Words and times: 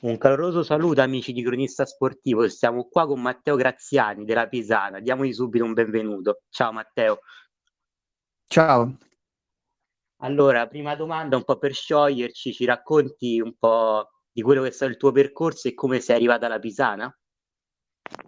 Un 0.00 0.16
caloroso 0.16 0.62
saluto 0.62 1.00
amici 1.00 1.32
di 1.32 1.42
Cronista 1.42 1.84
Sportivo, 1.84 2.48
siamo 2.48 2.84
qua 2.84 3.04
con 3.04 3.20
Matteo 3.20 3.56
Graziani 3.56 4.24
della 4.24 4.46
Pisana, 4.46 5.00
diamogli 5.00 5.32
subito 5.32 5.64
un 5.64 5.72
benvenuto. 5.72 6.42
Ciao 6.50 6.70
Matteo. 6.70 7.18
Ciao. 8.46 8.96
Allora, 10.18 10.68
prima 10.68 10.94
domanda 10.94 11.34
un 11.34 11.42
po' 11.42 11.58
per 11.58 11.74
scioglierci, 11.74 12.52
ci 12.52 12.64
racconti 12.64 13.40
un 13.40 13.54
po' 13.58 14.08
di 14.30 14.40
quello 14.40 14.62
che 14.62 14.68
è 14.68 14.72
stato 14.72 14.92
il 14.92 14.98
tuo 14.98 15.10
percorso 15.10 15.66
e 15.66 15.74
come 15.74 15.98
sei 15.98 16.14
arrivata 16.14 16.46
alla 16.46 16.60
Pisana? 16.60 17.18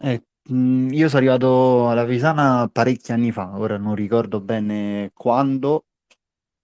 Eh, 0.01 0.25
mh, 0.49 0.89
io 0.91 1.09
sono 1.09 1.19
arrivato 1.19 1.89
alla 1.89 2.05
Pisana 2.05 2.69
parecchi 2.73 3.13
anni 3.13 3.31
fa, 3.31 3.57
ora 3.57 3.77
non 3.77 3.95
ricordo 3.95 4.41
bene 4.41 5.13
quando, 5.15 5.85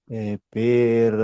eh, 0.09 0.41
per, 0.49 1.15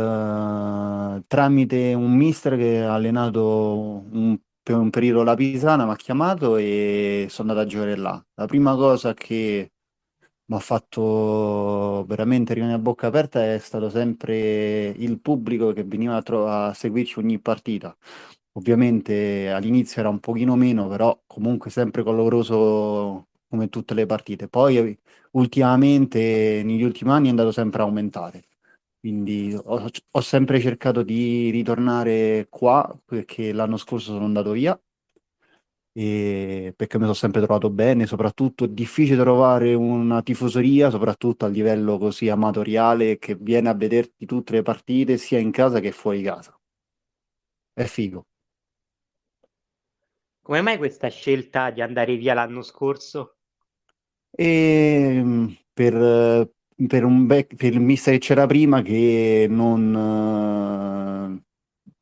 tramite 1.32 1.94
un 1.94 2.12
mister 2.14 2.56
che 2.58 2.82
ha 2.82 2.92
allenato 2.94 4.04
un, 4.12 4.38
per 4.62 4.76
un 4.76 4.90
periodo 4.90 5.22
la 5.22 5.34
Pisana, 5.34 5.86
mi 5.86 5.92
ha 5.92 5.96
chiamato 5.96 6.56
e 6.56 7.26
sono 7.30 7.50
andato 7.50 7.66
a 7.66 7.70
giocare 7.70 7.96
là. 7.96 8.22
La 8.34 8.44
prima 8.46 8.74
cosa 8.76 9.14
che 9.14 9.72
mi 10.46 10.56
ha 10.56 10.58
fatto 10.60 12.04
veramente 12.06 12.52
rimanere 12.54 12.78
a 12.78 12.82
bocca 12.82 13.06
aperta 13.06 13.42
è 13.54 13.58
stato 13.58 13.88
sempre 13.90 14.88
il 14.88 15.20
pubblico 15.20 15.72
che 15.72 15.84
veniva 15.84 16.16
a, 16.16 16.22
tro- 16.22 16.46
a 16.48 16.74
seguirci 16.74 17.18
ogni 17.18 17.38
partita. 17.40 17.96
Ovviamente 18.52 19.50
all'inizio 19.50 20.00
era 20.00 20.10
un 20.10 20.20
pochino 20.20 20.54
meno, 20.56 20.86
però 20.88 21.18
comunque 21.26 21.70
sempre 21.70 22.04
caloroso 22.04 23.28
come 23.48 23.68
tutte 23.70 23.94
le 23.94 24.04
partite. 24.06 24.48
Poi 24.48 24.98
ultimamente, 25.32 26.62
negli 26.64 26.82
ultimi 26.82 27.10
anni 27.10 27.28
è 27.28 27.30
andato 27.30 27.52
sempre 27.52 27.80
a 27.82 27.84
aumentare. 27.86 28.42
Quindi 29.02 29.52
ho, 29.52 29.88
ho 30.12 30.20
sempre 30.20 30.60
cercato 30.60 31.02
di 31.02 31.50
ritornare 31.50 32.46
qua 32.48 32.88
perché 33.04 33.52
l'anno 33.52 33.76
scorso 33.76 34.12
sono 34.12 34.26
andato 34.26 34.52
via 34.52 34.80
e 35.92 36.72
perché 36.76 36.98
mi 36.98 37.02
sono 37.02 37.14
sempre 37.14 37.40
trovato 37.40 37.68
bene, 37.68 38.06
soprattutto 38.06 38.62
è 38.62 38.68
difficile 38.68 39.20
trovare 39.20 39.74
una 39.74 40.22
tifoseria, 40.22 40.88
soprattutto 40.88 41.44
a 41.44 41.48
livello 41.48 41.98
così 41.98 42.28
amatoriale, 42.28 43.18
che 43.18 43.34
viene 43.34 43.68
a 43.70 43.74
vederti 43.74 44.24
tutte 44.24 44.52
le 44.52 44.62
partite 44.62 45.18
sia 45.18 45.40
in 45.40 45.50
casa 45.50 45.80
che 45.80 45.90
fuori 45.90 46.22
casa. 46.22 46.56
È 47.74 47.82
figo. 47.82 48.24
Come 50.42 50.60
mai 50.60 50.78
questa 50.78 51.08
scelta 51.08 51.70
di 51.70 51.82
andare 51.82 52.14
via 52.14 52.34
l'anno 52.34 52.62
scorso? 52.62 53.38
E 54.30 55.16
ehm, 55.16 55.56
per, 55.72 56.48
per, 56.86 57.04
un 57.04 57.26
bec- 57.26 57.54
per 57.54 57.72
il 57.72 57.80
mister 57.80 58.14
che 58.14 58.20
c'era 58.20 58.46
prima 58.46 58.82
che 58.82 59.46
non, 59.48 59.94
eh, 59.94 61.42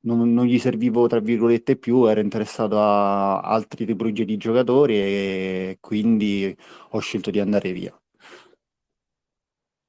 non, 0.00 0.32
non 0.32 0.46
gli 0.46 0.58
servivo, 0.58 1.06
tra 1.06 1.20
virgolette, 1.20 1.76
più, 1.76 2.04
ero 2.04 2.20
interessato 2.20 2.78
a 2.80 3.40
altri 3.40 3.86
tipologie 3.86 4.24
di 4.24 4.36
giocatori 4.36 4.94
e 4.96 5.78
quindi 5.80 6.56
ho 6.90 6.98
scelto 6.98 7.30
di 7.30 7.40
andare 7.40 7.72
via. 7.72 7.94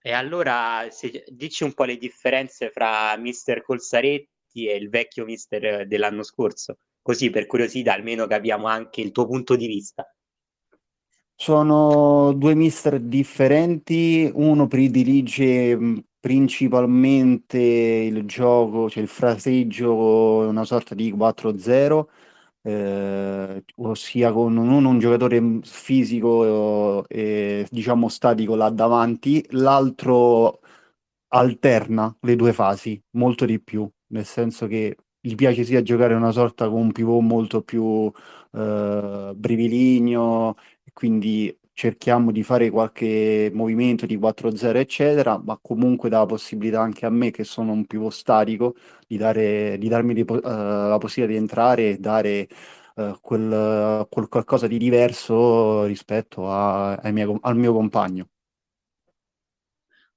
E 0.04 0.12
allora 0.14 0.88
se, 0.90 1.24
dici 1.28 1.64
un 1.64 1.74
po' 1.74 1.84
le 1.84 1.98
differenze 1.98 2.72
fra 2.72 3.16
mister 3.18 3.62
Colsaretti 3.62 4.66
e 4.68 4.76
il 4.76 4.90
vecchio 4.90 5.26
mister 5.26 5.86
dell'anno 5.86 6.24
scorso, 6.24 6.80
così 7.02 7.30
per 7.30 7.46
curiosità 7.46 7.94
almeno 7.94 8.26
capiamo 8.26 8.66
anche 8.68 9.02
il 9.02 9.12
tuo 9.12 9.28
punto 9.28 9.56
di 9.56 9.68
vista. 9.68 10.12
Sono 11.44 12.34
due 12.34 12.54
mister 12.54 13.00
differenti, 13.00 14.30
uno 14.32 14.68
predilige 14.68 15.76
principalmente 16.20 17.58
il 17.58 18.26
gioco, 18.26 18.88
cioè 18.92 19.02
il 19.02 19.10
fraseggio, 19.10 19.92
una 20.48 20.64
sorta 20.66 20.94
di 20.94 21.12
4-0, 21.12 22.12
eh, 22.62 23.64
ossia 23.78 24.32
con 24.32 24.56
uno 24.56 24.88
un 24.88 25.00
giocatore 25.00 25.62
fisico 25.64 27.08
e 27.08 27.66
diciamo 27.72 28.08
statico 28.08 28.54
là 28.56 28.70
davanti, 28.70 29.44
l'altro 29.50 30.60
alterna 31.30 32.16
le 32.22 32.36
due 32.36 32.54
fasi 32.54 33.02
molto 33.12 33.46
di 33.46 33.60
più, 33.60 33.90
nel 34.10 34.26
senso 34.26 34.68
che 34.68 34.96
gli 35.22 35.36
piace 35.36 35.64
sia 35.64 35.82
giocare 35.84 36.14
una 36.16 36.32
sorta 36.32 36.68
con 36.68 36.80
un 36.82 36.92
pivot 36.92 37.22
molto 37.22 37.62
più 37.62 38.12
eh, 38.54 39.32
briviligno, 39.36 40.56
quindi 40.94 41.56
cerchiamo 41.74 42.32
di 42.32 42.44
fare 42.44 42.70
qualche 42.70 43.50
movimento 43.54 44.06
di 44.06 44.18
4-0 44.18 44.80
eccetera, 44.80 45.38
ma 45.44 45.58
comunque 45.62 46.10
dà 46.10 46.20
la 46.20 46.26
possibilità 46.26 46.82
anche 46.82 47.06
a 47.06 47.10
me 47.10 47.32
che 47.32 47.44
sono 47.44 47.72
un 47.72 47.86
pivot 47.86 48.12
statico 48.12 48.76
di, 49.08 49.18
dare, 49.18 49.78
di 49.78 49.88
darmi 49.88 50.14
di, 50.14 50.22
uh, 50.28 50.40
la 50.42 50.98
possibilità 51.00 51.38
di 51.38 51.44
entrare 51.44 51.90
e 51.92 51.98
dare 51.98 52.48
uh, 52.96 53.16
quel, 53.22 54.08
quel, 54.10 54.28
qualcosa 54.28 54.68
di 54.68 54.78
diverso 54.78 55.86
rispetto 55.86 56.50
a, 56.52 57.00
miei, 57.12 57.36
al 57.42 57.58
mio 57.58 57.74
compagno. 57.74 58.28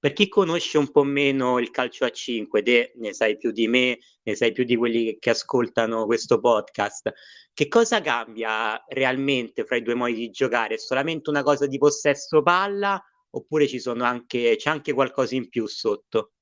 Per 0.05 0.13
chi 0.13 0.29
conosce 0.29 0.77
un 0.77 0.91
po' 0.91 1.03
meno 1.03 1.59
il 1.59 1.71
calcio 1.71 2.05
a 2.05 2.11
5, 2.11 2.61
te 2.63 2.93
ne 2.97 3.15
sai 3.15 3.39
più 3.39 3.53
di 3.53 3.67
me, 3.67 3.99
ne 4.25 4.35
sai 4.35 4.53
più 4.53 4.65
di 4.65 4.77
quelli 4.77 5.17
che, 5.19 5.31
ascoltano 5.31 6.05
questo 6.05 6.41
podcast, 6.41 7.11
che 7.55 7.69
cosa 7.69 8.03
cambia 8.03 8.85
realmente 8.89 9.65
fra 9.65 9.77
i 9.77 9.83
due 9.83 9.95
modi 9.95 10.13
di 10.13 10.29
giocare? 10.29 10.75
È 10.75 10.77
solamente 10.77 11.31
una 11.31 11.43
cosa 11.43 11.67
di 11.67 11.79
possesso 11.79 12.43
palla 12.43 13.03
oppure 13.31 13.67
anche, 14.01 14.57
c'è 14.57 14.69
anche 14.69 14.93
qualcosa 14.93 15.37
in 15.37 15.49
più 15.49 15.67
sotto? 15.67 16.34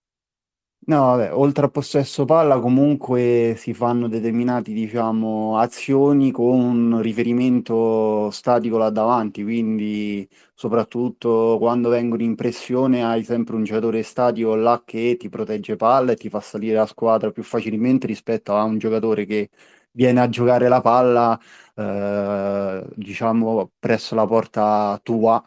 No, 0.84 1.00
vabbè, 1.16 1.32
oltre 1.32 1.66
a 1.66 1.68
possesso 1.68 2.24
palla 2.24 2.58
comunque 2.58 3.54
si 3.56 3.72
fanno 3.72 4.08
determinati, 4.08 4.72
diciamo, 4.72 5.56
azioni 5.56 6.32
con 6.32 7.00
riferimento 7.00 8.28
statico 8.32 8.78
là 8.78 8.90
davanti, 8.90 9.44
quindi 9.44 10.28
soprattutto 10.54 11.56
quando 11.60 11.88
vengono 11.88 12.22
in 12.24 12.34
pressione 12.34 13.04
hai 13.04 13.22
sempre 13.22 13.54
un 13.54 13.62
giocatore 13.62 14.02
statico 14.02 14.56
là 14.56 14.82
che 14.84 15.16
ti 15.16 15.28
protegge 15.28 15.76
palla 15.76 16.12
e 16.12 16.16
ti 16.16 16.28
fa 16.28 16.40
salire 16.40 16.74
la 16.74 16.86
squadra 16.86 17.30
più 17.30 17.44
facilmente 17.44 18.08
rispetto 18.08 18.56
a 18.56 18.64
un 18.64 18.78
giocatore 18.78 19.24
che 19.24 19.50
viene 19.92 20.20
a 20.20 20.28
giocare 20.28 20.66
la 20.66 20.80
palla, 20.80 21.38
eh, 21.76 22.84
diciamo, 22.96 23.70
presso 23.78 24.16
la 24.16 24.26
porta 24.26 24.98
tua, 25.04 25.40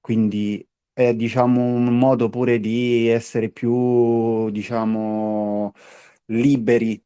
quindi 0.00 0.64
è 0.92 1.14
diciamo 1.14 1.60
un 1.62 1.96
modo 1.98 2.28
pure 2.28 2.58
di 2.60 3.08
essere 3.08 3.50
più 3.50 4.50
diciamo 4.50 5.72
liberi. 6.26 7.02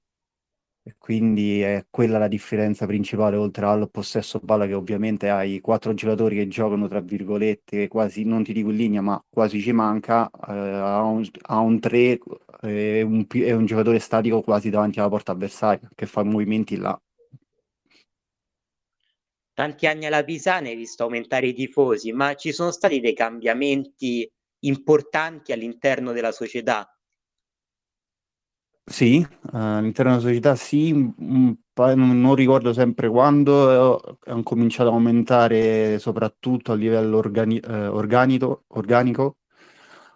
E 0.86 0.94
quindi 0.98 1.60
è 1.62 1.86
quella 1.90 2.18
la 2.18 2.28
differenza 2.28 2.86
principale 2.86 3.36
oltre 3.36 3.66
al 3.66 3.90
possesso 3.90 4.38
palla 4.40 4.66
che 4.66 4.74
ovviamente 4.74 5.28
hai 5.30 5.60
quattro 5.60 5.94
giocatori 5.94 6.36
che 6.36 6.46
giocano 6.48 6.86
tra 6.88 7.00
virgolette 7.00 7.88
quasi 7.88 8.24
non 8.24 8.44
ti 8.44 8.52
dico 8.52 8.70
in 8.70 8.76
linea 8.76 9.00
ma 9.02 9.20
quasi 9.28 9.60
ci 9.60 9.72
manca 9.72 10.30
eh, 10.30 10.52
a, 10.52 11.02
un, 11.02 11.28
a 11.42 11.58
un 11.60 11.80
3 11.80 12.18
è 12.60 13.02
un, 13.02 13.26
è 13.28 13.52
un 13.52 13.66
giocatore 13.66 13.98
statico 13.98 14.42
quasi 14.42 14.70
davanti 14.70 15.00
alla 15.00 15.08
porta 15.08 15.32
avversaria 15.32 15.88
che 15.94 16.06
fa 16.06 16.22
movimenti 16.22 16.76
là 16.76 16.96
tanti 19.56 19.86
anni 19.86 20.04
alla 20.04 20.22
Pisana 20.22 20.68
hai 20.68 20.76
visto 20.76 21.04
aumentare 21.04 21.46
i 21.46 21.54
tifosi, 21.54 22.12
ma 22.12 22.34
ci 22.34 22.52
sono 22.52 22.70
stati 22.70 23.00
dei 23.00 23.14
cambiamenti 23.14 24.30
importanti 24.64 25.52
all'interno 25.52 26.12
della 26.12 26.30
società? 26.30 26.86
Sì, 28.84 29.26
uh, 29.26 29.48
all'interno 29.56 30.10
della 30.12 30.22
società 30.22 30.54
sì, 30.56 30.92
non 30.92 32.34
ricordo 32.34 32.74
sempre 32.74 33.08
quando, 33.08 33.98
eh, 33.98 34.16
hanno 34.30 34.42
cominciato 34.42 34.90
ad 34.90 34.94
aumentare 34.94 35.98
soprattutto 36.00 36.72
a 36.72 36.74
livello 36.74 37.16
organi- 37.16 37.58
eh, 37.58 37.86
organico, 37.86 38.64
organico 38.68 39.38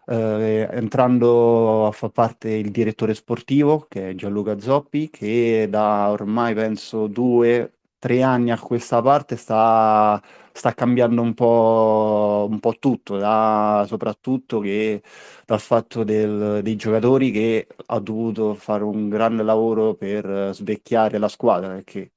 eh, 0.06 0.68
entrando 0.70 1.86
a 1.86 1.92
far 1.92 2.10
parte 2.10 2.50
il 2.50 2.70
direttore 2.70 3.14
sportivo 3.14 3.86
che 3.88 4.10
è 4.10 4.14
Gianluca 4.14 4.58
Zoppi, 4.58 5.08
che 5.08 5.66
da 5.70 6.10
ormai 6.10 6.52
penso 6.54 7.06
due, 7.06 7.79
tre 8.00 8.22
anni 8.22 8.50
a 8.50 8.58
questa 8.58 9.02
parte 9.02 9.36
sta, 9.36 10.20
sta 10.52 10.74
cambiando 10.74 11.22
un 11.22 11.34
po', 11.34 12.46
un 12.50 12.58
po' 12.60 12.76
tutto, 12.78 13.18
da, 13.18 13.84
soprattutto 13.86 14.60
che 14.60 15.02
dal 15.46 15.60
fatto 15.60 16.02
del, 16.02 16.60
dei 16.62 16.76
giocatori 16.76 17.30
che 17.30 17.68
ha 17.86 18.00
dovuto 18.00 18.54
fare 18.54 18.84
un 18.84 19.08
grande 19.10 19.42
lavoro 19.44 19.94
per 19.94 20.50
svecchiare 20.54 21.18
la 21.18 21.28
squadra, 21.28 21.68
perché 21.74 22.12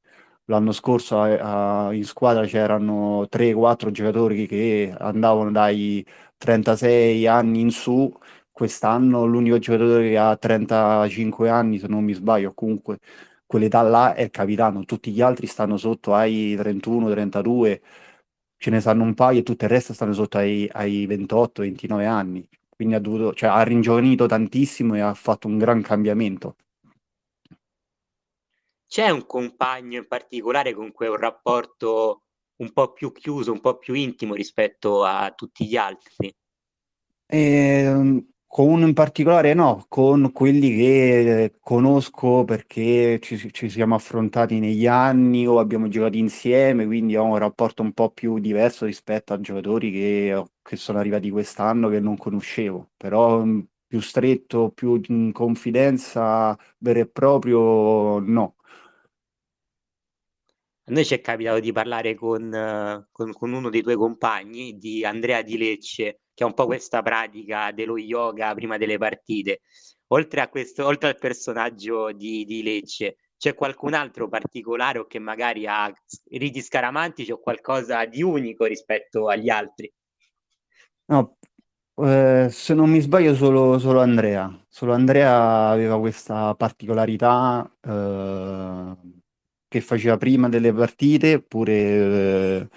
l'anno 0.45 0.71
scorso 0.71 1.19
a, 1.19 1.87
a, 1.87 1.93
in 1.93 2.05
squadra 2.05 2.45
c'erano 2.45 3.27
3-4 3.29 3.91
giocatori 3.91 4.47
che 4.47 4.93
andavano 4.97 5.51
dai 5.51 6.05
36 6.37 7.27
anni 7.27 7.59
in 7.61 7.71
su, 7.71 8.11
quest'anno 8.51 9.25
l'unico 9.25 9.59
giocatore 9.59 10.09
che 10.09 10.17
ha 10.17 10.35
35 10.37 11.49
anni, 11.49 11.77
se 11.79 11.87
non 11.87 12.03
mi 12.03 12.13
sbaglio, 12.13 12.53
comunque 12.53 12.99
quell'età 13.53 13.83
là 13.83 14.15
è 14.15 14.23
il 14.23 14.31
capitano, 14.31 14.83
tutti 14.83 15.11
gli 15.11 15.21
altri 15.21 15.45
stanno 15.45 15.77
sotto 15.77 16.15
ai 16.15 16.55
31, 16.55 17.11
32, 17.11 17.81
ce 18.57 18.69
ne 18.71 18.79
stanno 18.79 19.03
un 19.03 19.13
paio 19.13 19.41
e 19.41 19.43
tutto 19.43 19.65
il 19.65 19.69
resto 19.69 19.93
stanno 19.93 20.13
sotto 20.13 20.39
ai, 20.39 20.67
ai 20.73 21.05
28, 21.05 21.61
29 21.61 22.05
anni. 22.07 22.49
Quindi 22.67 22.95
ha, 22.95 22.99
dovuto, 22.99 23.33
cioè, 23.35 23.51
ha 23.51 23.61
ringiovanito 23.61 24.25
tantissimo 24.25 24.95
e 24.95 25.01
ha 25.01 25.13
fatto 25.13 25.47
un 25.47 25.59
gran 25.59 25.83
cambiamento. 25.83 26.55
c'è 28.87 29.09
un 29.09 29.27
compagno 29.27 29.99
in 29.99 30.07
particolare 30.07 30.73
con 30.73 30.91
cui 30.91 31.05
hai 31.05 31.11
un 31.11 31.17
rapporto 31.17 32.23
un 32.57 32.71
po' 32.73 32.91
più 32.91 33.11
chiuso, 33.11 33.51
un 33.51 33.59
po' 33.59 33.77
più 33.77 33.93
intimo 33.93 34.33
rispetto 34.33 35.03
a 35.03 35.31
tutti 35.31 35.67
gli 35.67 35.75
altri? 35.75 36.33
Eh, 37.27 38.23
con 38.53 38.67
uno 38.69 38.85
in 38.85 38.93
particolare 38.93 39.55
no, 39.55 39.83
con 39.89 40.31
quelli 40.31 40.75
che 40.75 41.55
conosco 41.59 42.43
perché 42.43 43.17
ci, 43.19 43.51
ci 43.51 43.67
siamo 43.67 43.95
affrontati 43.95 44.59
negli 44.59 44.85
anni 44.85 45.47
o 45.47 45.57
abbiamo 45.57 45.87
giocato 45.87 46.17
insieme, 46.17 46.85
quindi 46.85 47.15
ho 47.15 47.23
un 47.23 47.39
rapporto 47.39 47.81
un 47.81 47.93
po' 47.93 48.11
più 48.11 48.37
diverso 48.37 48.85
rispetto 48.85 49.33
a 49.33 49.39
giocatori 49.39 49.91
che, 49.91 50.43
che 50.61 50.75
sono 50.75 50.99
arrivati 50.99 51.31
quest'anno 51.31 51.89
che 51.89 51.99
non 51.99 52.15
conoscevo, 52.15 52.91
però 52.95 53.43
mm, 53.43 53.59
più 53.87 53.99
stretto, 54.01 54.69
più 54.69 55.01
in 55.07 55.31
confidenza 55.31 56.55
vero 56.77 56.99
e 56.99 57.07
proprio 57.07 58.19
no. 58.19 58.55
A 60.85 60.91
noi 60.91 61.05
ci 61.05 61.15
è 61.15 61.21
capitato 61.21 61.59
di 61.59 61.71
parlare 61.71 62.13
con, 62.13 63.07
con, 63.11 63.31
con 63.31 63.51
uno 63.51 63.69
dei 63.71 63.81
tuoi 63.81 63.95
compagni, 63.95 64.77
di 64.77 65.03
Andrea 65.03 65.41
Di 65.41 65.57
Lecce, 65.57 66.19
che 66.33 66.43
ha 66.43 66.47
un 66.47 66.53
po' 66.53 66.65
questa 66.65 67.01
pratica 67.01 67.71
dello 67.71 67.97
yoga 67.97 68.53
prima 68.53 68.77
delle 68.77 68.97
partite. 68.97 69.61
Oltre 70.07 70.41
a 70.41 70.49
questo, 70.49 70.85
oltre 70.85 71.09
al 71.09 71.17
personaggio 71.17 72.11
di, 72.11 72.45
di 72.45 72.61
Lecce, 72.61 73.17
c'è 73.37 73.55
qualcun 73.55 73.93
altro 73.93 74.29
particolare 74.29 74.99
o 74.99 75.05
che 75.05 75.19
magari 75.19 75.65
ha 75.67 75.91
riti 76.29 76.61
scaramantici 76.61 77.31
o 77.31 77.39
qualcosa 77.39 78.05
di 78.05 78.21
unico 78.21 78.65
rispetto 78.65 79.27
agli 79.27 79.49
altri? 79.49 79.91
No, 81.05 81.37
eh, 81.95 82.47
se 82.49 82.73
non 82.73 82.89
mi 82.89 82.99
sbaglio 83.01 83.35
solo, 83.35 83.77
solo 83.79 84.01
Andrea. 84.01 84.49
Solo 84.69 84.93
Andrea 84.93 85.69
aveva 85.69 85.99
questa 85.99 86.55
particolarità 86.55 87.69
eh, 87.81 88.95
che 89.67 89.81
faceva 89.81 90.17
prima 90.17 90.49
delle 90.49 90.73
partite, 90.73 91.41
pure, 91.41 91.73
eh, 91.73 92.69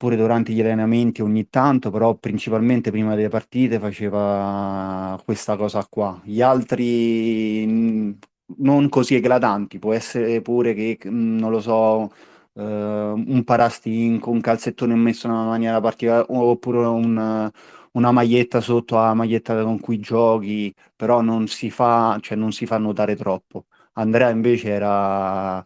pure 0.00 0.16
durante 0.16 0.52
gli 0.52 0.60
allenamenti 0.60 1.20
ogni 1.20 1.50
tanto, 1.50 1.90
però 1.90 2.14
principalmente 2.14 2.90
prima 2.90 3.14
delle 3.14 3.28
partite 3.28 3.78
faceva 3.78 5.20
questa 5.24 5.56
cosa 5.56 5.86
qua. 5.88 6.18
Gli 6.24 6.40
altri 6.40 7.66
mh, 7.66 8.18
non 8.58 8.88
così 8.88 9.14
eclatanti, 9.16 9.78
può 9.78 9.92
essere 9.92 10.40
pure 10.40 10.72
che, 10.74 10.98
mh, 11.04 11.36
non 11.38 11.50
lo 11.50 11.60
so, 11.60 12.10
eh, 12.54 12.62
un 12.62 13.42
parastinco, 13.44 14.30
un 14.30 14.40
calzettone 14.40 14.94
messo 14.94 15.26
in 15.26 15.32
una 15.34 15.44
maniera 15.44 15.80
particolare, 15.80 16.24
oppure 16.28 16.78
un 16.86 17.50
una 17.92 18.12
maglietta 18.12 18.60
sotto 18.60 18.98
alla 19.00 19.14
maglietta 19.14 19.64
con 19.64 19.80
cui 19.80 19.98
giochi, 19.98 20.72
però 20.94 21.20
non 21.22 21.48
si 21.48 21.70
fa, 21.70 22.16
cioè 22.20 22.36
non 22.36 22.52
si 22.52 22.64
fa 22.66 22.78
notare 22.78 23.16
troppo. 23.16 23.64
Andrea 23.94 24.30
invece 24.30 24.68
era 24.70 25.64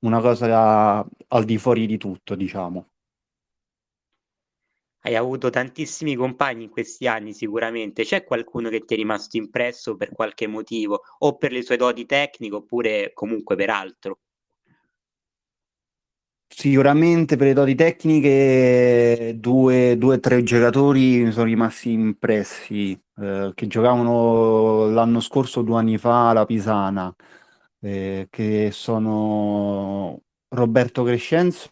una 0.00 0.20
cosa 0.20 1.04
al 1.28 1.44
di 1.44 1.58
fuori 1.58 1.86
di 1.86 1.98
tutto, 1.98 2.34
diciamo. 2.34 2.86
Hai 5.08 5.16
avuto 5.16 5.48
tantissimi 5.48 6.14
compagni 6.16 6.64
in 6.64 6.68
questi 6.68 7.06
anni 7.06 7.32
sicuramente. 7.32 8.04
C'è 8.04 8.24
qualcuno 8.24 8.68
che 8.68 8.80
ti 8.80 8.92
è 8.92 8.96
rimasto 8.98 9.38
impresso 9.38 9.96
per 9.96 10.12
qualche 10.12 10.46
motivo, 10.46 11.00
o 11.20 11.38
per 11.38 11.50
le 11.50 11.62
sue 11.62 11.78
doti 11.78 12.04
tecniche, 12.04 12.54
oppure 12.54 13.12
comunque 13.14 13.56
per 13.56 13.70
altro? 13.70 14.18
Sicuramente 16.46 17.36
per 17.36 17.46
le 17.46 17.52
doti 17.54 17.74
tecniche 17.74 19.34
due 19.38 19.96
o 19.98 20.20
tre 20.20 20.42
giocatori 20.42 21.22
mi 21.24 21.32
sono 21.32 21.46
rimasti 21.46 21.90
impressi, 21.90 22.92
eh, 23.16 23.52
che 23.54 23.66
giocavano 23.66 24.90
l'anno 24.90 25.20
scorso, 25.20 25.62
due 25.62 25.78
anni 25.78 25.96
fa, 25.96 26.28
alla 26.28 26.44
Pisana, 26.44 27.14
eh, 27.80 28.26
che 28.28 28.68
sono 28.72 30.20
Roberto 30.48 31.02
Crescenzo 31.02 31.70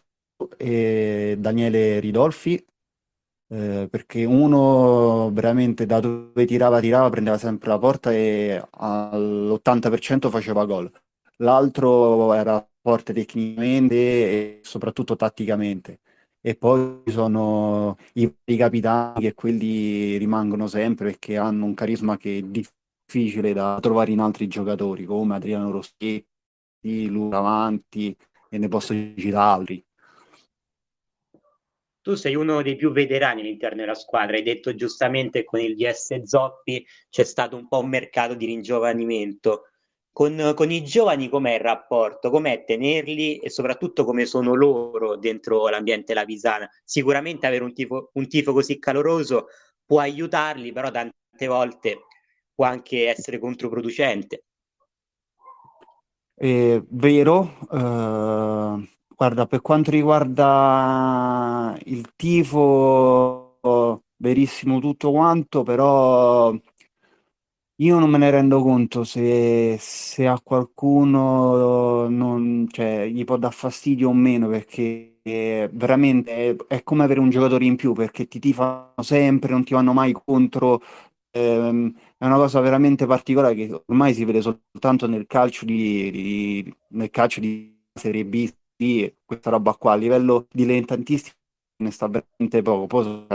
e 0.57 1.35
Daniele 1.37 1.99
Ridolfi, 1.99 2.65
eh, 3.49 3.87
perché 3.89 4.25
uno 4.25 5.29
veramente 5.31 5.85
da 5.85 5.99
dove 5.99 6.45
tirava, 6.45 6.79
tirava, 6.79 7.09
prendeva 7.09 7.37
sempre 7.37 7.69
la 7.69 7.79
porta 7.79 8.11
e 8.13 8.61
all'80% 8.71 10.29
faceva 10.29 10.65
gol. 10.65 10.91
L'altro 11.37 12.33
era 12.33 12.65
forte 12.81 13.13
tecnicamente 13.13 13.95
e 13.95 14.59
soprattutto 14.63 15.15
tatticamente. 15.15 15.99
E 16.41 16.55
poi 16.55 17.03
sono 17.07 17.97
i, 18.13 18.33
i 18.45 18.57
capitani 18.57 19.21
che 19.21 19.33
quelli 19.33 20.17
rimangono 20.17 20.67
sempre 20.67 21.07
perché 21.11 21.37
hanno 21.37 21.65
un 21.65 21.73
carisma 21.73 22.17
che 22.17 22.37
è 22.37 22.41
difficile 22.41 23.53
da 23.53 23.77
trovare 23.81 24.11
in 24.11 24.19
altri 24.19 24.47
giocatori 24.47 25.05
come 25.05 25.35
Adriano 25.35 25.71
Rossetti, 25.71 26.25
Luca 27.07 27.37
Avanti 27.39 28.15
e 28.49 28.57
ne 28.57 28.67
posso 28.67 28.93
citare 28.93 29.35
altri. 29.37 29.86
Tu 32.07 32.15
sei 32.15 32.35
uno 32.35 32.61
dei 32.61 32.77
più 32.77 32.93
veterani 32.93 33.41
all'interno 33.41 33.81
della 33.81 33.93
squadra, 33.93 34.37
hai 34.37 34.41
detto 34.41 34.73
giustamente 34.73 35.43
con 35.43 35.59
il 35.59 35.75
DS 35.75 36.21
Zoppi 36.21 36.87
c'è 37.09 37.25
stato 37.25 37.57
un 37.57 37.67
po' 37.67 37.79
un 37.79 37.89
mercato 37.89 38.33
di 38.33 38.45
ringiovanimento 38.45 39.63
con, 40.13 40.53
con, 40.55 40.71
i 40.71 40.85
giovani 40.85 41.27
com'è 41.27 41.55
il 41.55 41.59
rapporto, 41.59 42.29
com'è 42.29 42.63
tenerli 42.63 43.39
e 43.39 43.49
soprattutto 43.49 44.05
come 44.05 44.25
sono 44.25 44.55
loro 44.55 45.17
dentro 45.17 45.67
l'ambiente 45.67 46.13
lavisana. 46.13 46.69
Sicuramente 46.85 47.45
avere 47.45 47.65
un 47.65 47.73
tifo, 47.73 48.11
un 48.13 48.25
tifo 48.29 48.53
così 48.53 48.79
caloroso 48.79 49.47
può 49.85 49.99
aiutarli, 49.99 50.71
però 50.71 50.89
tante 50.89 51.47
volte 51.47 52.05
può 52.55 52.63
anche 52.63 53.09
essere 53.09 53.37
controproducente. 53.37 54.45
È 56.33 56.81
vero, 56.87 57.57
eh, 57.69 58.96
guarda, 59.17 59.45
per 59.47 59.61
quanto 59.61 59.91
riguarda 59.91 61.77
il 61.85 62.13
tifo, 62.15 63.59
verissimo 64.17 64.79
tutto 64.79 65.11
quanto, 65.11 65.63
però 65.63 66.53
io 67.79 67.99
non 67.99 68.09
me 68.09 68.17
ne 68.17 68.31
rendo 68.31 68.61
conto 68.61 69.03
se, 69.03 69.77
se 69.79 70.25
a 70.27 70.39
qualcuno 70.41 72.07
non, 72.09 72.67
cioè, 72.71 73.05
gli 73.07 73.23
può 73.23 73.37
dar 73.37 73.53
fastidio 73.53 74.09
o 74.09 74.13
meno, 74.13 74.47
perché 74.49 75.19
veramente 75.71 76.31
è, 76.33 76.55
è 76.67 76.83
come 76.83 77.03
avere 77.03 77.19
un 77.19 77.29
giocatore 77.29 77.65
in 77.65 77.75
più, 77.75 77.93
perché 77.93 78.27
ti 78.27 78.39
tifano 78.39 78.93
sempre, 79.03 79.51
non 79.51 79.63
ti 79.63 79.73
vanno 79.73 79.93
mai 79.93 80.11
contro. 80.13 80.81
Ehm, 81.31 81.93
è 82.17 82.25
una 82.25 82.35
cosa 82.37 82.59
veramente 82.61 83.05
particolare 83.05 83.53
che 83.55 83.83
ormai 83.85 84.13
si 84.15 84.25
vede 84.25 84.41
soltanto 84.41 85.05
nel 85.07 85.27
calcio 85.27 85.65
di, 85.65 86.09
di- 86.11 86.75
nel 86.89 87.09
calcio 87.11 87.39
di 87.41 87.75
Serie 87.93 88.25
B, 88.25 88.49
sì, 88.77 89.13
questa 89.25 89.49
roba 89.49 89.73
qua. 89.75 89.93
A 89.93 89.95
livello 89.95 90.47
dilettantistico 90.51 91.35
ne 91.83 91.91
sta 91.91 92.07
veramente 92.07 92.61
poco. 92.61 93.27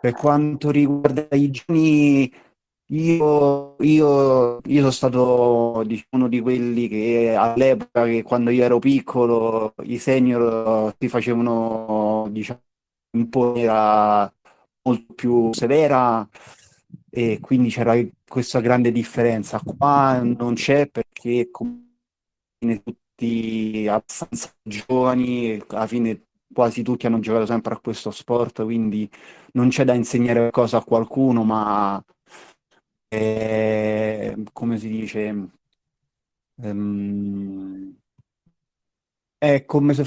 Per 0.00 0.12
quanto 0.12 0.70
riguarda 0.70 1.28
i 1.34 1.50
giovani, 1.50 2.32
io, 2.90 3.76
io, 3.80 4.60
io 4.64 4.78
sono 4.78 4.90
stato 4.90 5.82
diciamo, 5.86 6.08
uno 6.12 6.28
di 6.28 6.40
quelli 6.40 6.88
che 6.88 7.34
all'epoca, 7.34 8.04
che 8.04 8.22
quando 8.22 8.50
io 8.50 8.64
ero 8.64 8.78
piccolo, 8.78 9.74
i 9.82 9.98
senior 9.98 10.94
si 10.98 11.08
facevano 11.08 12.28
diciamo, 12.30 12.62
in 13.16 13.28
maniera 13.30 14.32
molto 14.82 15.14
più 15.14 15.52
severa 15.52 16.26
e 17.10 17.38
quindi 17.40 17.68
c'era 17.70 17.94
questa 18.26 18.60
grande 18.60 18.92
differenza. 18.92 19.60
Qua 19.60 20.20
non 20.22 20.54
c'è 20.54 20.88
perché 20.88 21.50
come 21.50 21.86
tutti 23.18 23.88
abbastanza 23.88 24.54
giovani, 24.62 25.60
alla 25.68 25.86
fine 25.88 26.26
quasi 26.52 26.82
tutti 26.82 27.06
hanno 27.06 27.18
giocato 27.18 27.46
sempre 27.46 27.74
a 27.74 27.80
questo 27.80 28.10
sport, 28.12 28.62
quindi 28.62 29.10
non 29.52 29.68
c'è 29.68 29.84
da 29.84 29.94
insegnare 29.94 30.38
qualcosa 30.38 30.78
a 30.78 30.84
qualcuno, 30.84 31.42
ma 31.42 32.02
è, 33.08 34.34
come 34.52 34.78
si 34.78 34.88
dice, 34.88 35.48
um, 36.62 37.96
è 39.36 39.64
come 39.64 39.94
se 39.94 40.04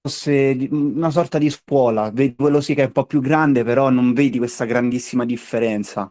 fosse 0.00 0.68
una 0.70 1.10
sorta 1.10 1.38
di 1.38 1.50
scuola, 1.50 2.10
vedi 2.10 2.34
quello 2.34 2.60
sì 2.60 2.74
che 2.74 2.82
è 2.82 2.86
un 2.86 2.92
po' 2.92 3.04
più 3.04 3.20
grande, 3.20 3.62
però 3.62 3.90
non 3.90 4.14
vedi 4.14 4.38
questa 4.38 4.64
grandissima 4.64 5.24
differenza. 5.26 6.10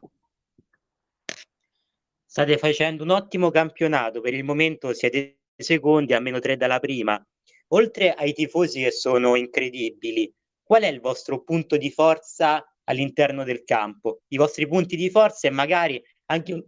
State 2.25 2.57
facendo 2.57 3.03
un 3.03 3.11
ottimo 3.11 3.51
campionato, 3.51 4.21
per 4.21 4.33
il 4.33 4.43
momento 4.43 4.91
siete 4.93 5.42
secondi 5.55 6.13
a 6.13 6.19
meno 6.19 6.39
tre 6.39 6.57
dalla 6.57 6.79
prima. 6.79 7.21
Oltre 7.69 8.13
ai 8.13 8.33
tifosi 8.33 8.83
che 8.83 8.91
sono 8.91 9.35
incredibili, 9.35 10.31
qual 10.63 10.83
è 10.83 10.87
il 10.87 10.99
vostro 10.99 11.43
punto 11.43 11.77
di 11.77 11.89
forza 11.89 12.63
all'interno 12.85 13.43
del 13.43 13.63
campo? 13.63 14.21
I 14.29 14.37
vostri 14.37 14.67
punti 14.67 14.95
di 14.95 15.09
forza 15.09 15.47
e 15.47 15.51
magari 15.51 16.01
anche 16.27 16.53
un, 16.53 16.63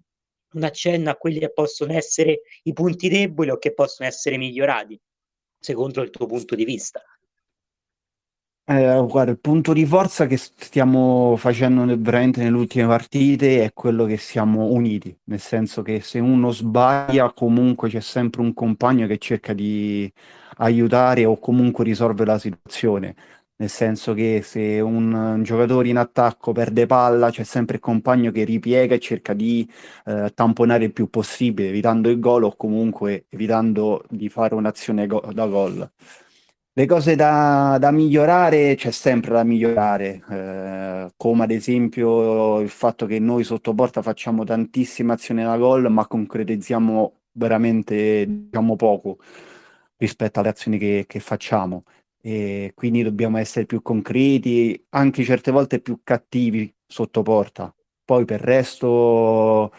un 0.53 0.63
accenno 0.63 1.09
a 1.09 1.15
quelli 1.15 1.39
che 1.39 1.51
possono 1.53 1.93
essere 1.93 2.41
i 2.63 2.73
punti 2.73 3.09
deboli 3.09 3.49
o 3.49 3.57
che 3.57 3.73
possono 3.73 4.07
essere 4.07 4.37
migliorati, 4.37 4.99
secondo 5.59 6.01
il 6.01 6.09
tuo 6.09 6.25
punto 6.25 6.55
di 6.55 6.65
vista. 6.65 7.01
Eh, 8.67 9.05
guarda, 9.07 9.29
il 9.31 9.39
punto 9.39 9.73
di 9.73 9.85
forza 9.85 10.25
che 10.25 10.37
stiamo 10.37 11.35
facendo 11.37 11.83
nel- 11.83 12.01
veramente 12.01 12.41
nelle 12.41 12.55
ultime 12.57 12.87
partite 12.87 13.63
è 13.63 13.73
quello 13.73 14.05
che 14.05 14.17
siamo 14.17 14.65
uniti, 14.71 15.15
nel 15.25 15.39
senso 15.39 15.83
che 15.83 16.01
se 16.01 16.17
uno 16.19 16.49
sbaglia, 16.51 17.31
comunque 17.31 17.89
c'è 17.89 17.99
sempre 17.99 18.41
un 18.41 18.53
compagno 18.55 19.05
che 19.05 19.19
cerca 19.19 19.53
di 19.53 20.11
aiutare 20.57 21.25
o 21.25 21.37
comunque 21.37 21.83
risolvere 21.83 22.31
la 22.31 22.39
situazione. 22.39 23.15
Nel 23.57 23.69
senso 23.69 24.13
che 24.15 24.41
se 24.43 24.79
un, 24.81 25.13
un 25.13 25.43
giocatore 25.43 25.87
in 25.89 25.97
attacco 25.97 26.51
perde 26.51 26.87
palla, 26.87 27.29
c'è 27.29 27.43
sempre 27.43 27.75
il 27.75 27.81
compagno 27.81 28.31
che 28.31 28.43
ripiega 28.43 28.95
e 28.95 28.99
cerca 28.99 29.33
di 29.33 29.69
eh, 30.05 30.31
tamponare 30.33 30.85
il 30.85 30.91
più 30.91 31.07
possibile, 31.09 31.69
evitando 31.69 32.09
il 32.09 32.19
gol 32.19 32.43
o 32.43 32.55
comunque 32.55 33.27
evitando 33.29 34.03
di 34.09 34.27
fare 34.27 34.55
un'azione 34.55 35.05
go- 35.07 35.21
da 35.33 35.45
gol. 35.45 35.89
Le 36.77 36.87
cose 36.87 37.15
da, 37.15 37.77
da 37.79 37.89
migliorare 37.91 38.75
c'è 38.75 38.91
sempre 38.91 39.31
da 39.31 39.45
migliorare, 39.45 40.21
eh, 40.29 41.13
come 41.15 41.43
ad 41.45 41.51
esempio 41.51 42.59
il 42.59 42.67
fatto 42.67 43.05
che 43.05 43.17
noi 43.17 43.45
sotto 43.45 43.73
porta 43.73 44.01
facciamo 44.01 44.43
tantissime 44.43 45.13
azioni 45.13 45.41
da 45.41 45.55
gol, 45.57 45.89
ma 45.89 46.05
concretizziamo 46.05 47.21
veramente 47.31 48.25
diciamo, 48.27 48.75
poco 48.75 49.19
rispetto 49.95 50.41
alle 50.41 50.49
azioni 50.49 50.77
che, 50.77 51.05
che 51.07 51.19
facciamo. 51.21 51.83
E 52.19 52.73
quindi 52.75 53.03
dobbiamo 53.03 53.37
essere 53.37 53.65
più 53.65 53.81
concreti, 53.81 54.85
anche 54.89 55.23
certe 55.23 55.51
volte 55.51 55.79
più 55.79 56.01
cattivi 56.03 56.73
sotto 56.85 57.21
porta. 57.21 57.73
Poi 58.03 58.25
per 58.25 58.41
il 58.41 58.45
resto, 58.47 59.71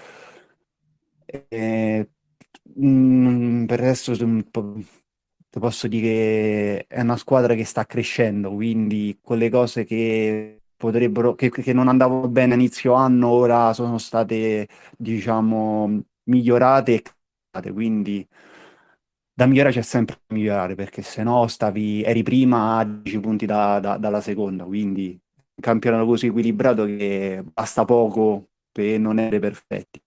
eh, 1.27 2.09
mm, 2.81 3.65
per 3.67 3.79
il 3.81 3.85
resto 3.85 4.15
ti 5.57 5.63
posso 5.63 5.89
dire 5.89 6.87
è 6.87 7.01
una 7.01 7.17
squadra 7.17 7.55
che 7.55 7.65
sta 7.65 7.87
crescendo, 7.87 8.53
quindi 8.53 9.19
quelle 9.23 9.49
cose 9.49 9.85
che 9.85 10.61
potrebbero, 10.77 11.35
che, 11.35 11.49
che 11.51 11.73
non 11.73 11.89
andavano 11.89 12.29
bene 12.29 12.53
inizio 12.55 12.93
anno, 12.93 13.29
ora 13.29 13.73
sono 13.73 13.97
state, 13.97 14.69
diciamo, 14.99 16.03
migliorate 16.25 16.95
e 16.95 17.03
cambiate, 17.03 17.73
quindi 17.73 18.27
da 19.33 19.47
migliorare 19.47 19.75
c'è 19.75 19.83
sempre 19.83 20.17
da 20.27 20.35
migliorare, 20.35 20.75
perché 20.75 21.03
se 21.03 21.23
no 21.23 21.47
stavi, 21.47 22.03
eri 22.03 22.23
prima 22.23 22.79
a 22.79 22.85
10 22.85 23.21
punti 23.21 23.45
da- 23.47 23.79
da- 23.81 23.97
dalla 23.99 24.21
seconda, 24.21 24.65
quindi 24.65 25.11
un 25.11 25.63
campionato 25.63 26.07
così 26.07 26.27
equilibrato 26.27 26.85
che 26.87 27.43
basta 27.53 27.85
poco 27.85 28.49
per 28.73 28.99
non 28.99 29.19
essere 29.19 29.39
perfetti. 29.39 30.01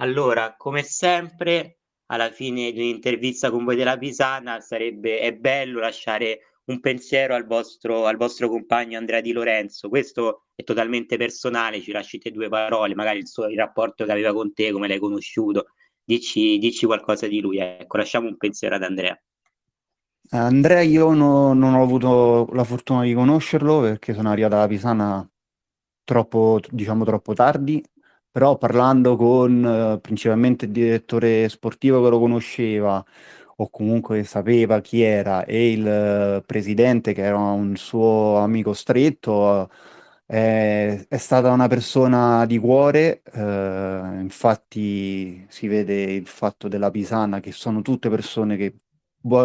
Allora, 0.00 0.54
come 0.56 0.82
sempre, 0.82 1.78
alla 2.12 2.30
fine 2.30 2.72
di 2.72 2.80
un'intervista 2.80 3.50
con 3.50 3.64
voi 3.64 3.74
della 3.74 3.96
Pisana 3.96 4.60
sarebbe 4.60 5.18
è 5.18 5.32
bello 5.32 5.80
lasciare 5.80 6.40
un 6.64 6.78
pensiero 6.78 7.34
al 7.34 7.46
vostro, 7.46 8.06
al 8.06 8.16
vostro 8.16 8.48
compagno 8.48 8.98
Andrea 8.98 9.22
Di 9.22 9.32
Lorenzo. 9.32 9.88
Questo 9.88 10.44
è 10.54 10.62
totalmente 10.62 11.16
personale, 11.16 11.80
ci 11.80 11.90
lasciate 11.90 12.30
due 12.30 12.48
parole, 12.48 12.94
magari 12.94 13.18
il, 13.18 13.26
suo, 13.26 13.48
il 13.48 13.56
rapporto 13.56 14.04
che 14.04 14.12
aveva 14.12 14.32
con 14.32 14.52
te, 14.52 14.70
come 14.70 14.88
l'hai 14.88 14.98
conosciuto. 14.98 15.68
Dici, 16.04 16.58
dici 16.58 16.84
qualcosa 16.84 17.26
di 17.26 17.40
lui. 17.40 17.58
Ecco, 17.58 17.96
lasciamo 17.96 18.28
un 18.28 18.36
pensiero 18.36 18.74
ad 18.74 18.82
Andrea. 18.82 19.20
Andrea, 20.30 20.82
io 20.82 21.14
no- 21.14 21.54
non 21.54 21.74
ho 21.74 21.82
avuto 21.82 22.48
la 22.52 22.64
fortuna 22.64 23.02
di 23.04 23.14
conoscerlo 23.14 23.80
perché 23.80 24.12
sono 24.12 24.30
arrivato 24.30 24.54
alla 24.54 24.68
Pisana 24.68 25.28
troppo, 26.04 26.60
diciamo, 26.70 27.04
troppo 27.04 27.32
tardi 27.32 27.82
però 28.32 28.56
parlando 28.58 29.16
con 29.16 29.64
eh, 29.96 30.00
principalmente 30.00 30.64
il 30.66 30.72
direttore 30.72 31.48
sportivo 31.48 32.02
che 32.02 32.08
lo 32.10 32.18
conosceva 32.18 33.04
o 33.56 33.70
comunque 33.70 34.24
sapeva 34.24 34.80
chi 34.80 35.02
era 35.02 35.44
e 35.44 35.72
il 35.72 35.86
eh, 35.86 36.42
presidente 36.46 37.12
che 37.12 37.22
era 37.22 37.36
un 37.38 37.76
suo 37.76 38.36
amico 38.38 38.72
stretto, 38.72 39.70
eh, 40.26 41.06
è 41.08 41.16
stata 41.18 41.50
una 41.52 41.68
persona 41.68 42.46
di 42.46 42.58
cuore, 42.58 43.22
eh, 43.32 43.40
infatti 44.20 45.44
si 45.48 45.66
vede 45.68 46.02
il 46.04 46.26
fatto 46.26 46.68
della 46.68 46.90
Pisana 46.90 47.40
che 47.40 47.52
sono 47.52 47.82
tutte 47.82 48.08
persone 48.08 48.56
che 48.56 48.76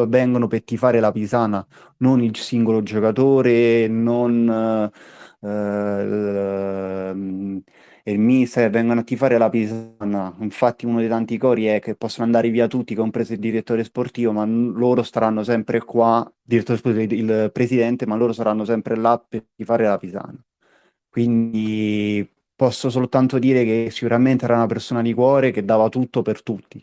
vengono 0.08 0.48
per 0.48 0.64
tifare 0.64 1.00
la 1.00 1.12
Pisana, 1.12 1.66
non 1.98 2.22
il 2.24 2.36
singolo 2.38 2.82
giocatore, 2.84 3.88
non... 3.88 4.92
Eh, 5.42 7.62
e 8.08 8.14
il 8.14 8.20
Mise 8.20 8.70
vengono 8.70 9.02
a 9.02 9.04
tifare 9.04 9.38
la 9.38 9.50
Pisana. 9.50 10.34
Infatti 10.40 10.86
uno 10.86 11.00
dei 11.00 11.10
tanti 11.10 11.38
cori 11.38 11.66
è 11.66 11.82
che 11.82 11.96
possono 11.96 12.24
andare 12.24 12.50
via 12.50 12.68
tutti, 12.68 12.96
compreso 12.96 13.34
il 13.34 13.40
direttore 13.40 13.84
sportivo, 13.84 14.32
ma 14.32 14.46
loro 14.46 15.04
staranno 15.04 15.44
sempre 15.44 15.82
qua, 15.82 16.26
direttore 16.42 16.78
sportivo, 16.78 17.14
il 17.14 17.52
presidente, 17.52 18.06
ma 18.06 18.16
loro 18.16 18.32
saranno 18.32 18.64
sempre 18.64 18.96
là 18.96 19.20
per 19.20 19.48
tifare 19.54 19.84
la 19.84 19.98
Pisana. 19.98 20.42
Quindi 21.10 22.26
posso 22.56 22.90
soltanto 22.90 23.40
dire 23.40 23.66
che 23.66 23.90
sicuramente 23.92 24.46
era 24.46 24.56
una 24.56 24.68
persona 24.68 25.02
di 25.02 25.14
cuore 25.14 25.52
che 25.52 25.66
dava 25.66 25.90
tutto 25.90 26.22
per 26.22 26.42
tutti. 26.44 26.82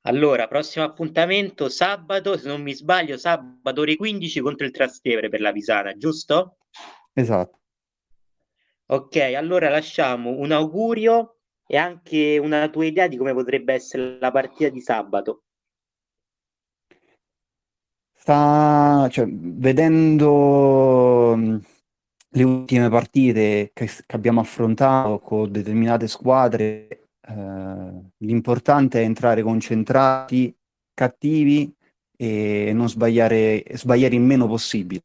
Allora, 0.00 0.48
prossimo 0.48 0.84
appuntamento 0.84 1.68
sabato, 1.68 2.36
se 2.36 2.48
non 2.48 2.60
mi 2.60 2.74
sbaglio, 2.74 3.16
sabato 3.16 3.82
ore 3.82 3.94
15 3.94 4.40
contro 4.40 4.66
il 4.66 4.72
Trastevere 4.72 5.28
per 5.28 5.40
la 5.40 5.52
Pisana, 5.52 5.92
giusto? 5.96 6.56
Esatto. 7.12 7.58
Ok, 8.90 9.16
allora 9.36 9.68
lasciamo 9.68 10.30
un 10.30 10.50
augurio 10.50 11.36
e 11.66 11.76
anche 11.76 12.38
una 12.38 12.70
tua 12.70 12.86
idea 12.86 13.06
di 13.06 13.18
come 13.18 13.34
potrebbe 13.34 13.74
essere 13.74 14.16
la 14.18 14.30
partita 14.30 14.70
di 14.70 14.80
sabato. 14.80 15.42
Sta, 18.14 19.06
cioè, 19.10 19.26
vedendo 19.28 20.14
mm, 21.36 21.56
le 22.30 22.42
ultime 22.42 22.88
partite 22.88 23.72
che, 23.74 23.86
che 23.86 24.16
abbiamo 24.16 24.40
affrontato 24.40 25.18
con 25.18 25.52
determinate 25.52 26.08
squadre, 26.08 27.08
eh, 27.20 27.92
l'importante 28.16 29.02
è 29.02 29.04
entrare 29.04 29.42
concentrati, 29.42 30.56
cattivi 30.94 31.70
e 32.16 32.72
non 32.72 32.88
sbagliare, 32.88 33.64
sbagliare 33.74 34.14
il 34.14 34.22
meno 34.22 34.46
possibile. 34.46 35.02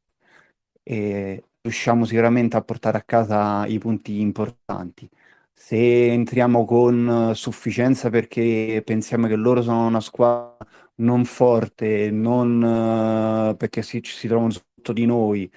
E 0.81 1.43
riusciamo 1.63 2.03
sicuramente 2.05 2.57
a 2.57 2.61
portare 2.61 2.97
a 2.97 3.03
casa 3.03 3.65
i 3.67 3.77
punti 3.79 4.19
importanti. 4.19 5.09
Se 5.53 6.11
entriamo 6.11 6.65
con 6.65 7.31
sufficienza 7.35 8.09
perché 8.09 8.81
pensiamo 8.85 9.27
che 9.27 9.35
loro 9.35 9.61
sono 9.61 9.87
una 9.87 10.01
squadra 10.01 10.57
non 10.95 11.23
forte, 11.25 12.11
non 12.11 13.55
perché 13.57 13.81
si, 13.81 14.01
si 14.03 14.27
trovano 14.27 14.51
sotto 14.51 14.91
di 14.93 15.05
noi, 15.05 15.49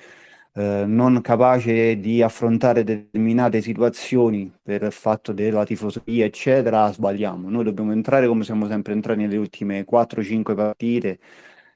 eh, 0.55 0.85
non 0.87 1.21
capace 1.23 1.99
di 1.99 2.23
affrontare 2.23 2.85
determinate 2.85 3.61
situazioni 3.61 4.53
per 4.63 4.83
il 4.83 4.93
fatto 4.93 5.33
della 5.33 5.65
tifoseria, 5.65 6.25
eccetera, 6.25 6.91
sbagliamo. 6.93 7.51
Noi 7.51 7.65
dobbiamo 7.65 7.93
entrare 7.93 8.27
come 8.29 8.45
siamo 8.45 8.67
sempre 8.69 8.93
entrati 8.93 9.21
nelle 9.21 9.37
ultime 9.37 9.85
4-5 9.85 10.55
partite 10.55 11.19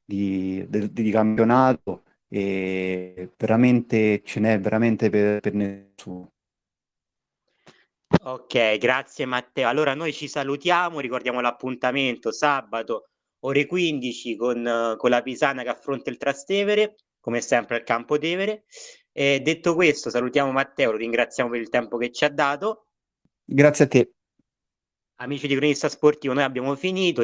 di, 0.04 0.64
di, 0.68 0.92
di 0.92 1.10
campionato 1.10 2.02
e 2.32 3.32
veramente 3.36 4.22
ce 4.24 4.38
n'è 4.38 4.60
veramente 4.60 5.10
per, 5.10 5.40
per 5.40 5.52
nessuno. 5.52 6.32
Ok, 8.22 8.78
grazie 8.78 9.26
Matteo. 9.26 9.68
Allora 9.68 9.94
noi 9.94 10.12
ci 10.12 10.28
salutiamo, 10.28 11.00
ricordiamo 11.00 11.40
l'appuntamento 11.40 12.30
sabato 12.30 13.08
ore 13.40 13.66
15 13.66 14.36
con, 14.36 14.94
con 14.96 15.10
la 15.10 15.22
Pisana 15.22 15.62
che 15.62 15.70
affronta 15.70 16.10
il 16.10 16.18
Trastevere, 16.18 16.96
come 17.20 17.40
sempre 17.40 17.76
al 17.76 17.82
Campo 17.82 18.18
Tevere. 18.18 18.64
E 19.12 19.40
detto 19.40 19.74
questo, 19.74 20.10
salutiamo 20.10 20.52
Matteo, 20.52 20.92
lo 20.92 20.98
ringraziamo 20.98 21.50
per 21.50 21.60
il 21.60 21.68
tempo 21.68 21.96
che 21.96 22.12
ci 22.12 22.24
ha 22.24 22.30
dato. 22.30 22.86
Grazie 23.44 23.84
a 23.84 23.88
te. 23.88 24.12
Amici 25.16 25.48
di 25.48 25.56
Cronista 25.56 25.88
Sportivo, 25.88 26.32
noi 26.32 26.44
abbiamo 26.44 26.74
finito, 26.76 27.22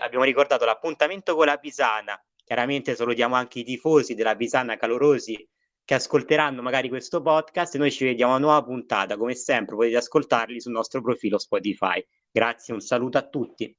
abbiamo 0.00 0.24
ricordato 0.24 0.64
l'appuntamento 0.64 1.34
con 1.34 1.46
la 1.46 1.58
Pisana 1.58 2.20
Chiaramente 2.48 2.94
salutiamo 2.94 3.34
anche 3.34 3.58
i 3.58 3.62
tifosi 3.62 4.14
della 4.14 4.34
Pisana 4.34 4.78
calorosi 4.78 5.36
che 5.84 5.92
ascolteranno 5.92 6.62
magari 6.62 6.88
questo 6.88 7.20
podcast 7.20 7.74
e 7.74 7.78
noi 7.78 7.92
ci 7.92 8.06
vediamo 8.06 8.32
a 8.32 8.36
una 8.36 8.46
nuova 8.46 8.64
puntata. 8.64 9.18
Come 9.18 9.34
sempre 9.34 9.76
potete 9.76 9.98
ascoltarli 9.98 10.58
sul 10.58 10.72
nostro 10.72 11.02
profilo 11.02 11.36
Spotify. 11.36 12.02
Grazie, 12.30 12.72
un 12.72 12.80
saluto 12.80 13.18
a 13.18 13.28
tutti. 13.28 13.76